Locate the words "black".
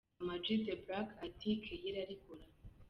0.85-1.09